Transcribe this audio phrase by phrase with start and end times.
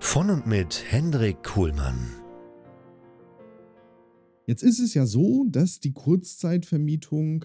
[0.00, 2.08] Von und mit Hendrik Kuhlmann.
[4.46, 7.44] Jetzt ist es ja so, dass die Kurzzeitvermietung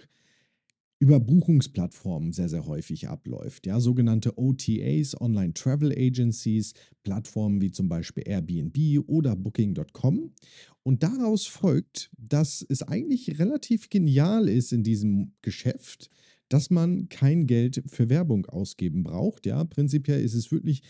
[1.00, 3.66] über Buchungsplattformen sehr, sehr häufig abläuft.
[3.66, 6.74] Ja, sogenannte OTAs, Online Travel Agencies,
[7.04, 10.32] Plattformen wie zum Beispiel Airbnb oder Booking.com.
[10.84, 16.10] Und daraus folgt, dass es eigentlich relativ genial ist in diesem Geschäft,
[16.48, 19.46] dass man kein Geld für Werbung ausgeben braucht.
[19.46, 20.84] Ja, prinzipiell ist es wirklich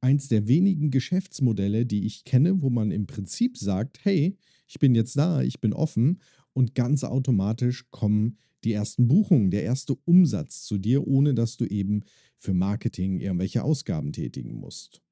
[0.00, 4.94] eins der wenigen Geschäftsmodelle, die ich kenne, wo man im Prinzip sagt, hey, ich bin
[4.94, 6.20] jetzt da, ich bin offen
[6.52, 11.64] und ganz automatisch kommen die ersten Buchungen, der erste Umsatz zu dir, ohne dass du
[11.64, 12.02] eben
[12.38, 15.02] für Marketing irgendwelche Ausgaben tätigen musst.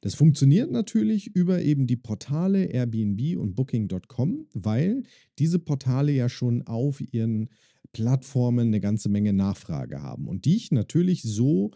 [0.00, 5.04] Das funktioniert natürlich über eben die Portale Airbnb und Booking.com, weil
[5.38, 7.48] diese Portale ja schon auf ihren
[7.92, 11.70] Plattformen eine ganze Menge Nachfrage haben und die ich natürlich so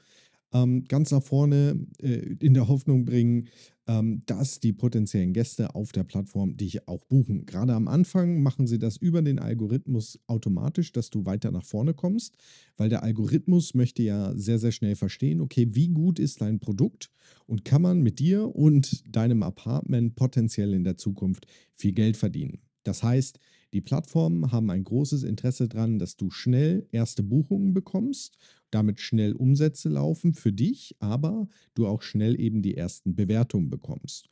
[0.52, 3.48] ähm, ganz nach vorne äh, in der Hoffnung bringen,
[3.86, 7.46] ähm, dass die potenziellen Gäste auf der Plattform dich auch buchen.
[7.46, 11.94] Gerade am Anfang machen sie das über den Algorithmus automatisch, dass du weiter nach vorne
[11.94, 12.36] kommst,
[12.76, 17.10] weil der Algorithmus möchte ja sehr, sehr schnell verstehen, okay, wie gut ist dein Produkt
[17.46, 22.60] und kann man mit dir und deinem Apartment potenziell in der Zukunft viel Geld verdienen.
[22.82, 23.38] Das heißt,
[23.72, 28.36] die Plattformen haben ein großes Interesse daran, dass du schnell erste Buchungen bekommst,
[28.70, 34.28] damit schnell Umsätze laufen für dich, aber du auch schnell eben die ersten Bewertungen bekommst.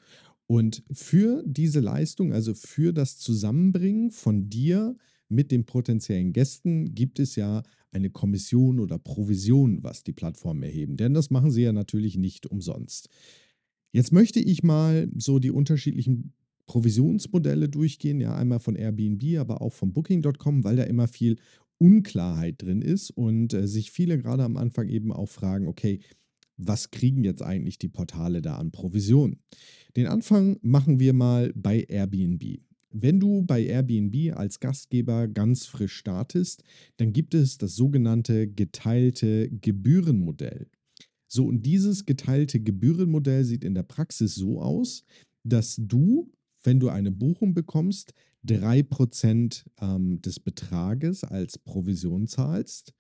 [0.47, 4.97] Und für diese Leistung, also für das Zusammenbringen von dir
[5.28, 10.97] mit den potenziellen Gästen, gibt es ja eine Kommission oder Provision, was die Plattformen erheben.
[10.97, 13.09] Denn das machen sie ja natürlich nicht umsonst.
[13.93, 16.32] Jetzt möchte ich mal so die unterschiedlichen
[16.66, 21.37] Provisionsmodelle durchgehen, ja, einmal von Airbnb, aber auch von Booking.com, weil da immer viel
[21.78, 26.00] Unklarheit drin ist und äh, sich viele gerade am Anfang eben auch fragen, okay,
[26.56, 29.39] was kriegen jetzt eigentlich die Portale da an Provision?
[29.97, 32.59] Den Anfang machen wir mal bei Airbnb.
[32.91, 36.65] Wenn du bei Airbnb als Gastgeber ganz frisch startest,
[36.97, 40.69] dann gibt es das sogenannte geteilte Gebührenmodell.
[41.31, 45.05] So, und dieses geteilte Gebührenmodell sieht in der Praxis so aus,
[45.44, 48.14] dass du wenn du eine Buchung bekommst,
[48.46, 52.94] 3% ähm, des Betrages als Provision zahlst.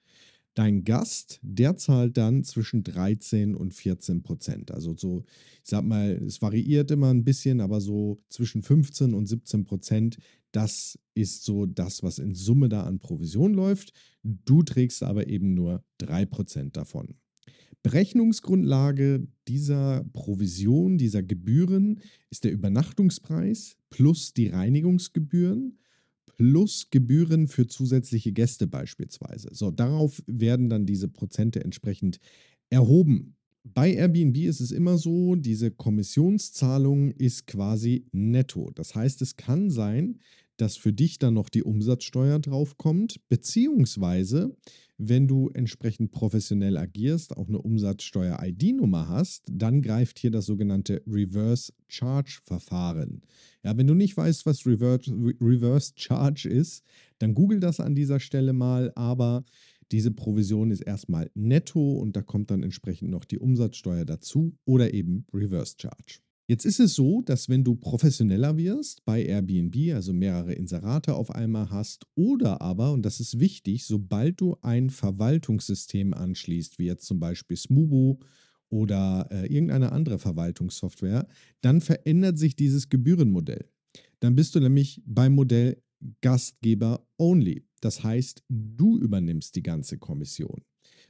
[0.54, 4.72] Dein Gast, der zahlt dann zwischen 13 und 14 Prozent.
[4.72, 5.24] Also so,
[5.62, 10.18] ich sag mal, es variiert immer ein bisschen, aber so zwischen 15 und 17 Prozent,
[10.50, 13.92] das ist so das, was in Summe da an Provision läuft.
[14.24, 17.14] Du trägst aber eben nur 3 Prozent davon.
[17.82, 22.00] Berechnungsgrundlage dieser Provision, dieser Gebühren
[22.30, 25.78] ist der Übernachtungspreis plus die Reinigungsgebühren
[26.38, 29.48] plus Gebühren für zusätzliche Gäste beispielsweise.
[29.52, 32.20] So, darauf werden dann diese Prozente entsprechend
[32.70, 33.34] erhoben.
[33.64, 38.70] Bei Airbnb ist es immer so, diese Kommissionszahlung ist quasi netto.
[38.74, 40.20] Das heißt, es kann sein,
[40.58, 44.54] dass für dich dann noch die Umsatzsteuer draufkommt, beziehungsweise
[44.98, 51.72] wenn du entsprechend professionell agierst, auch eine Umsatzsteuer-ID-Nummer hast, dann greift hier das sogenannte Reverse
[51.86, 53.22] Charge Verfahren.
[53.62, 56.82] Ja, wenn du nicht weißt, was Reverse, Reverse Charge ist,
[57.18, 59.44] dann google das an dieser Stelle mal, aber
[59.92, 64.92] diese Provision ist erstmal netto und da kommt dann entsprechend noch die Umsatzsteuer dazu oder
[64.92, 66.18] eben Reverse Charge.
[66.50, 71.30] Jetzt ist es so, dass wenn du professioneller wirst bei Airbnb, also mehrere Inserate auf
[71.30, 77.04] einmal hast, oder aber, und das ist wichtig, sobald du ein Verwaltungssystem anschließt, wie jetzt
[77.04, 78.20] zum Beispiel Smubo
[78.70, 81.28] oder äh, irgendeine andere Verwaltungssoftware,
[81.60, 83.68] dann verändert sich dieses Gebührenmodell.
[84.20, 85.82] Dann bist du nämlich beim Modell
[86.22, 87.66] Gastgeber Only.
[87.82, 90.62] Das heißt, du übernimmst die ganze Kommission.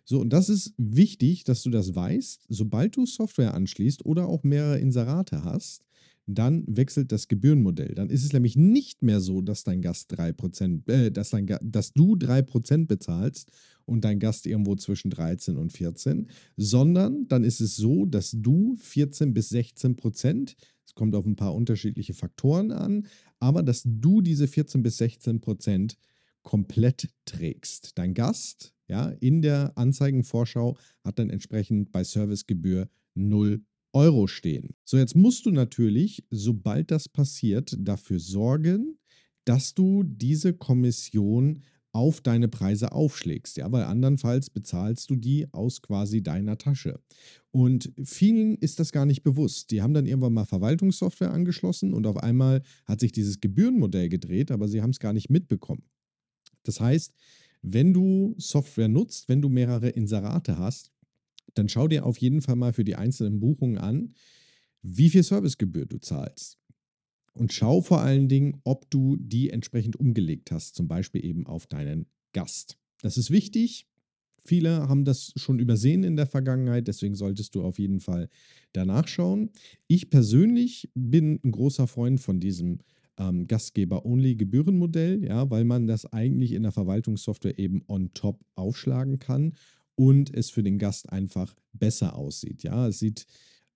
[0.08, 2.46] So, und das ist wichtig, dass du das weißt.
[2.48, 5.84] Sobald du Software anschließt oder auch mehrere Inserate hast,
[6.24, 7.94] dann wechselt das Gebührenmodell.
[7.94, 11.92] Dann ist es nämlich nicht mehr so, dass dein Gast 3%, äh, dass, dein, dass
[11.92, 13.50] du 3% bezahlst
[13.84, 18.76] und dein Gast irgendwo zwischen 13 und 14, sondern dann ist es so, dass du
[18.80, 20.56] 14 bis 16 Prozent,
[20.86, 23.06] es kommt auf ein paar unterschiedliche Faktoren an,
[23.40, 25.98] aber dass du diese 14 bis 16 Prozent
[26.40, 27.98] komplett trägst.
[27.98, 33.62] Dein Gast ja, in der Anzeigenvorschau hat dann entsprechend bei Servicegebühr 0
[33.92, 34.74] Euro stehen.
[34.84, 38.98] So, jetzt musst du natürlich, sobald das passiert, dafür sorgen,
[39.44, 41.62] dass du diese Kommission
[41.92, 47.00] auf deine Preise aufschlägst, ja, weil andernfalls bezahlst du die aus quasi deiner Tasche.
[47.50, 49.70] Und vielen ist das gar nicht bewusst.
[49.70, 54.50] Die haben dann irgendwann mal Verwaltungssoftware angeschlossen und auf einmal hat sich dieses Gebührenmodell gedreht,
[54.50, 55.82] aber sie haben es gar nicht mitbekommen.
[56.62, 57.14] Das heißt,
[57.62, 60.92] wenn du Software nutzt, wenn du mehrere Inserate hast,
[61.54, 64.14] dann schau dir auf jeden Fall mal für die einzelnen Buchungen an,
[64.82, 66.58] wie viel Servicegebühr du zahlst.
[67.34, 71.66] Und schau vor allen Dingen, ob du die entsprechend umgelegt hast, zum Beispiel eben auf
[71.66, 72.78] deinen Gast.
[73.00, 73.86] Das ist wichtig.
[74.44, 78.28] Viele haben das schon übersehen in der Vergangenheit, deswegen solltest du auf jeden Fall
[78.72, 79.50] danach schauen.
[79.88, 82.78] Ich persönlich bin ein großer Freund von diesem
[83.18, 89.54] ähm, Gastgeber-Only-Gebührenmodell, ja, weil man das eigentlich in der Verwaltungssoftware eben on top aufschlagen kann
[89.94, 92.62] und es für den Gast einfach besser aussieht.
[92.62, 93.26] Ja, es sieht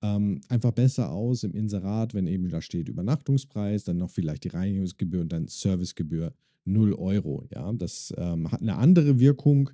[0.03, 4.49] ähm, einfach besser aus im Inserat, wenn eben da steht Übernachtungspreis, dann noch vielleicht die
[4.49, 6.33] Reinigungsgebühr und dann Servicegebühr
[6.65, 7.45] 0 Euro.
[7.53, 9.71] Ja, das ähm, hat eine andere Wirkung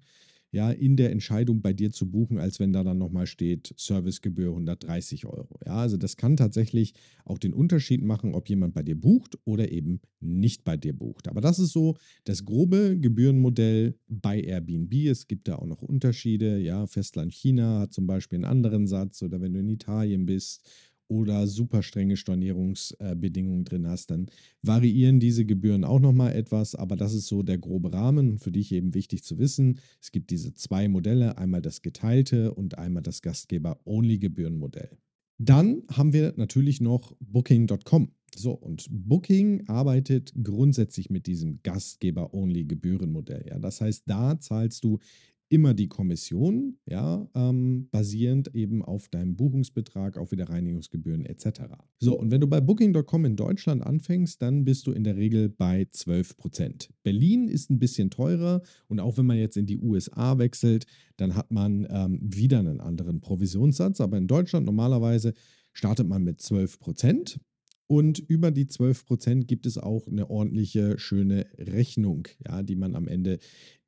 [0.50, 4.50] ja, in der Entscheidung bei dir zu buchen, als wenn da dann nochmal steht, Servicegebühr
[4.50, 5.58] 130 Euro.
[5.66, 9.70] Ja, also das kann tatsächlich auch den Unterschied machen, ob jemand bei dir bucht oder
[9.70, 11.28] eben nicht bei dir bucht.
[11.28, 14.94] Aber das ist so das grobe Gebührenmodell bei Airbnb.
[15.06, 16.58] Es gibt da auch noch Unterschiede.
[16.58, 20.66] Ja, Festland China hat zum Beispiel einen anderen Satz oder wenn du in Italien bist
[21.08, 24.26] oder super strenge Stornierungsbedingungen drin hast, dann
[24.62, 28.72] variieren diese Gebühren auch nochmal etwas, aber das ist so der grobe Rahmen, für dich
[28.72, 29.78] eben wichtig zu wissen.
[30.00, 34.98] Es gibt diese zwei Modelle, einmal das geteilte und einmal das Gastgeber-Only-Gebührenmodell.
[35.38, 38.12] Dann haben wir natürlich noch Booking.com.
[38.36, 43.46] So, und Booking arbeitet grundsätzlich mit diesem Gastgeber-Only-Gebührenmodell.
[43.48, 43.58] Ja.
[43.58, 44.98] Das heißt, da zahlst du
[45.48, 51.62] immer die Kommission, ja, ähm, basierend eben auf deinem Buchungsbetrag, auf Wiederreinigungsgebühren etc.
[51.98, 55.48] So, und wenn du bei Booking.com in Deutschland anfängst, dann bist du in der Regel
[55.48, 56.90] bei 12 Prozent.
[57.02, 60.86] Berlin ist ein bisschen teurer und auch wenn man jetzt in die USA wechselt,
[61.16, 65.32] dann hat man ähm, wieder einen anderen Provisionssatz, aber in Deutschland normalerweise
[65.72, 67.40] startet man mit 12 Prozent.
[67.88, 73.08] Und über die 12% gibt es auch eine ordentliche, schöne Rechnung, ja, die man am
[73.08, 73.38] Ende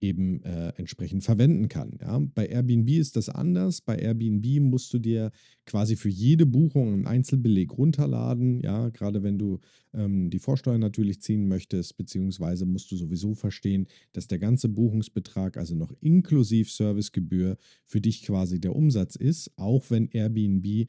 [0.01, 1.99] eben äh, entsprechend verwenden kann.
[2.01, 2.19] Ja.
[2.19, 3.83] Bei Airbnb ist das anders.
[3.83, 5.33] Bei Airbnb musst du dir
[5.67, 8.63] quasi für jede Buchung einen Einzelbeleg runterladen.
[8.63, 9.61] Ja, gerade wenn du
[9.93, 15.59] ähm, die Vorsteuer natürlich ziehen möchtest, beziehungsweise musst du sowieso verstehen, dass der ganze Buchungsbetrag,
[15.59, 20.89] also noch inklusive Servicegebühr, für dich quasi der Umsatz ist, auch wenn Airbnb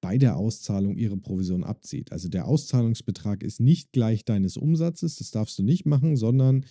[0.00, 2.12] bei der Auszahlung ihre Provision abzieht.
[2.12, 6.64] Also der Auszahlungsbetrag ist nicht gleich deines Umsatzes, das darfst du nicht machen, sondern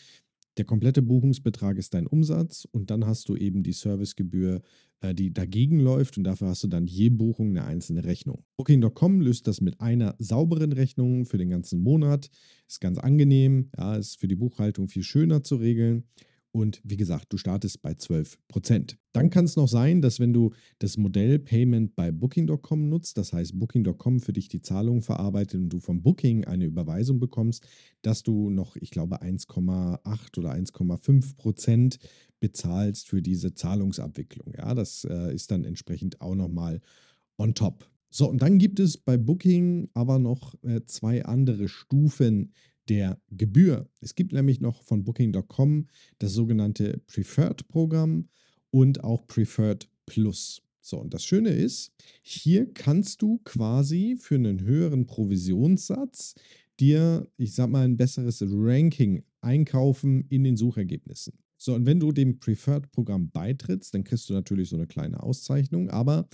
[0.57, 4.61] der komplette Buchungsbetrag ist dein Umsatz und dann hast du eben die Servicegebühr,
[4.99, 8.43] äh, die dagegen läuft und dafür hast du dann je Buchung eine einzelne Rechnung.
[8.57, 12.29] Booking.com löst das mit einer sauberen Rechnung für den ganzen Monat.
[12.67, 16.03] Ist ganz angenehm, ja, ist für die Buchhaltung viel schöner zu regeln.
[16.51, 18.97] Und wie gesagt, du startest bei 12%.
[19.11, 23.33] Dann kann es noch sein, dass wenn du das Modell Payment bei Booking.com nutzt, das
[23.33, 27.67] heißt Booking.com für dich die Zahlung verarbeitet und du vom Booking eine Überweisung bekommst,
[28.01, 31.99] dass du noch, ich glaube, 1,8 oder 1,5%
[32.39, 34.53] bezahlst für diese Zahlungsabwicklung.
[34.57, 36.81] Ja, das äh, ist dann entsprechend auch nochmal
[37.37, 37.89] on top.
[38.09, 42.53] So, und dann gibt es bei Booking aber noch äh, zwei andere Stufen
[42.89, 43.89] der Gebühr.
[44.01, 48.27] Es gibt nämlich noch von Booking.com das sogenannte Preferred-Programm
[48.71, 50.61] und auch Preferred Plus.
[50.81, 51.91] So, und das Schöne ist,
[52.21, 56.35] hier kannst du quasi für einen höheren Provisionssatz
[56.79, 61.37] dir, ich sag mal, ein besseres Ranking einkaufen in den Suchergebnissen.
[61.57, 65.89] So, und wenn du dem Preferred-Programm beitrittst, dann kriegst du natürlich so eine kleine Auszeichnung,
[65.89, 66.27] aber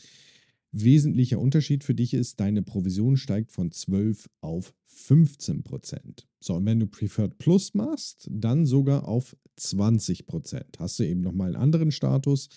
[0.78, 6.28] Wesentlicher Unterschied für dich ist, deine Provision steigt von 12 auf 15 Prozent.
[6.40, 10.78] So, und wenn du Preferred Plus machst, dann sogar auf 20 Prozent.
[10.80, 12.50] Hast du eben nochmal einen anderen Status.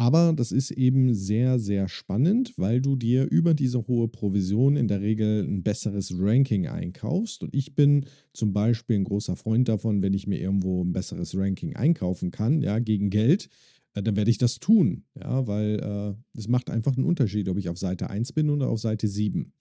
[0.00, 4.86] Aber das ist eben sehr, sehr spannend, weil du dir über diese hohe Provision in
[4.86, 7.42] der Regel ein besseres Ranking einkaufst.
[7.42, 11.36] Und ich bin zum Beispiel ein großer Freund davon, wenn ich mir irgendwo ein besseres
[11.36, 13.48] Ranking einkaufen kann, ja, gegen Geld,
[13.94, 17.68] dann werde ich das tun, ja, weil äh, es macht einfach einen Unterschied, ob ich
[17.68, 19.52] auf Seite 1 bin oder auf Seite 7.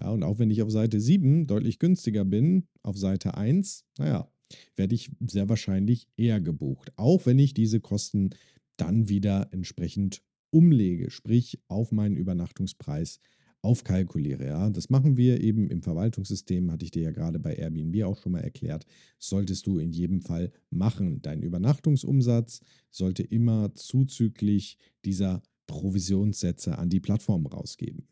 [0.00, 4.28] Ja, und auch wenn ich auf Seite 7 deutlich günstiger bin, auf Seite 1, naja,
[4.76, 6.92] werde ich sehr wahrscheinlich eher gebucht.
[6.96, 8.30] Auch wenn ich diese Kosten
[8.76, 13.20] dann wieder entsprechend umlege, sprich auf meinen Übernachtungspreis
[13.64, 14.46] aufkalkuliere.
[14.46, 14.70] Ja.
[14.70, 18.32] Das machen wir eben im Verwaltungssystem, hatte ich dir ja gerade bei Airbnb auch schon
[18.32, 18.86] mal erklärt.
[19.18, 21.22] Solltest du in jedem Fall machen.
[21.22, 28.06] Dein Übernachtungsumsatz sollte immer zuzüglich dieser Provisionssätze an die Plattform rausgeben.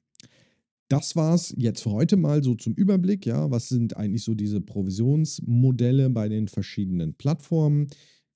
[0.89, 3.25] Das war es jetzt für heute mal so zum Überblick.
[3.25, 7.87] Ja, was sind eigentlich so diese Provisionsmodelle bei den verschiedenen Plattformen?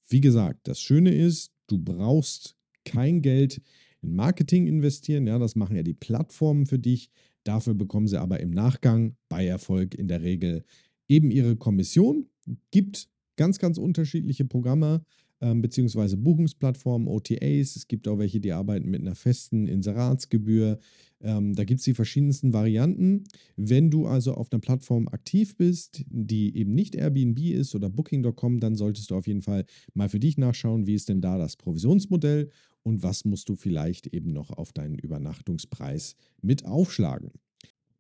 [0.09, 3.61] Wie gesagt, das Schöne ist, du brauchst kein Geld
[4.07, 5.27] in Marketing investieren.
[5.27, 7.11] Ja, das machen ja die Plattformen für dich.
[7.45, 10.65] Dafür bekommen sie aber im Nachgang bei Erfolg in der Regel
[11.09, 12.27] eben ihre Kommission.
[12.71, 15.05] Gibt ganz, ganz unterschiedliche Programme
[15.41, 17.77] ähm, beziehungsweise Buchungsplattformen, OTAs.
[17.77, 20.79] Es gibt auch welche, die arbeiten mit einer festen Inseratsgebühr.
[21.21, 23.25] Ähm, da gibt es die verschiedensten Varianten.
[23.57, 28.61] Wenn du also auf einer Plattform aktiv bist, die eben nicht Airbnb ist oder Booking.com,
[28.61, 29.65] dann solltest du auf jeden Fall
[29.95, 32.51] mal für dich nachschauen, wie ist denn da das Provisionsmodell
[32.83, 37.33] und was musst du vielleicht eben noch auf deinen Übernachtungspreis mit aufschlagen.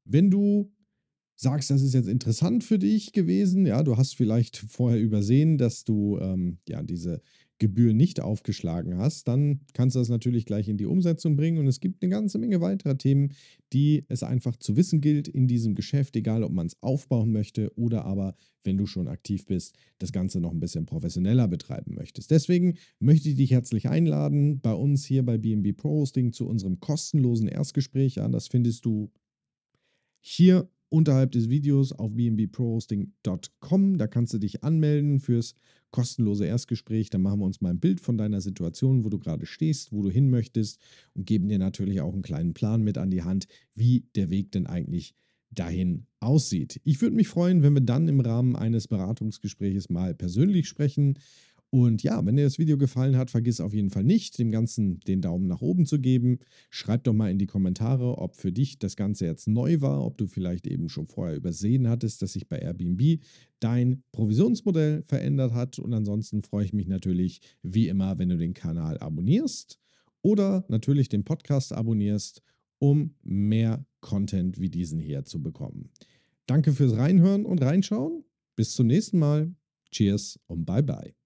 [0.04, 0.70] Wenn du
[1.36, 5.84] sagst, das ist jetzt interessant für dich gewesen, ja, du hast vielleicht vorher übersehen, dass
[5.84, 7.20] du ähm, ja diese
[7.58, 11.66] Gebühr nicht aufgeschlagen hast, dann kannst du das natürlich gleich in die Umsetzung bringen und
[11.66, 13.32] es gibt eine ganze Menge weiterer Themen,
[13.72, 17.72] die es einfach zu wissen gilt in diesem Geschäft, egal ob man es aufbauen möchte
[17.76, 22.30] oder aber, wenn du schon aktiv bist, das Ganze noch ein bisschen professioneller betreiben möchtest.
[22.30, 26.80] Deswegen möchte ich dich herzlich einladen bei uns hier bei BNB Pro Hosting zu unserem
[26.80, 28.16] kostenlosen Erstgespräch.
[28.16, 29.10] Ja, das findest du
[30.20, 33.98] hier unterhalb des Videos auf bnbprohosting.com.
[33.98, 35.54] Da kannst du dich anmelden fürs
[35.90, 37.10] kostenlose Erstgespräch.
[37.10, 40.02] Dann machen wir uns mal ein Bild von deiner Situation, wo du gerade stehst, wo
[40.02, 40.80] du hin möchtest
[41.14, 44.52] und geben dir natürlich auch einen kleinen Plan mit an die Hand, wie der Weg
[44.52, 45.14] denn eigentlich
[45.50, 46.80] dahin aussieht.
[46.84, 51.18] Ich würde mich freuen, wenn wir dann im Rahmen eines Beratungsgespräches mal persönlich sprechen
[51.70, 55.00] und ja, wenn dir das Video gefallen hat, vergiss auf jeden Fall nicht, dem Ganzen
[55.00, 56.38] den Daumen nach oben zu geben.
[56.70, 60.16] Schreib doch mal in die Kommentare, ob für dich das Ganze jetzt neu war, ob
[60.16, 63.20] du vielleicht eben schon vorher übersehen hattest, dass sich bei Airbnb
[63.58, 65.78] dein Provisionsmodell verändert hat.
[65.78, 69.78] Und ansonsten freue ich mich natürlich wie immer, wenn du den Kanal abonnierst
[70.22, 72.42] oder natürlich den Podcast abonnierst,
[72.78, 75.90] um mehr Content wie diesen hier zu bekommen.
[76.46, 78.24] Danke fürs Reinhören und Reinschauen.
[78.54, 79.52] Bis zum nächsten Mal.
[79.90, 81.25] Cheers und bye bye.